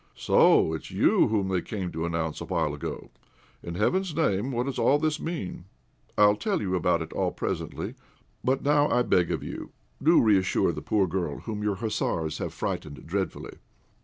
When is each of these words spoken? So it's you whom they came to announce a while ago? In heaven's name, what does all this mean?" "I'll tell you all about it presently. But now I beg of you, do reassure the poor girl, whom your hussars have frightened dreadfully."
So 0.15 0.73
it's 0.73 0.89
you 0.89 1.27
whom 1.27 1.49
they 1.49 1.61
came 1.61 1.91
to 1.91 2.07
announce 2.07 2.41
a 2.41 2.45
while 2.45 2.73
ago? 2.73 3.11
In 3.61 3.75
heaven's 3.75 4.15
name, 4.15 4.51
what 4.51 4.65
does 4.65 4.79
all 4.79 4.97
this 4.97 5.19
mean?" 5.19 5.65
"I'll 6.17 6.35
tell 6.35 6.59
you 6.59 6.71
all 6.71 6.77
about 6.77 7.03
it 7.03 7.13
presently. 7.35 7.93
But 8.43 8.63
now 8.63 8.89
I 8.89 9.03
beg 9.03 9.29
of 9.31 9.43
you, 9.43 9.69
do 10.01 10.19
reassure 10.19 10.71
the 10.71 10.81
poor 10.81 11.05
girl, 11.05 11.41
whom 11.41 11.61
your 11.61 11.75
hussars 11.75 12.39
have 12.39 12.51
frightened 12.51 13.05
dreadfully." 13.05 13.59